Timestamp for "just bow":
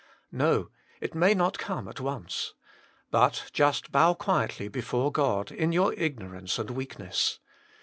3.53-4.15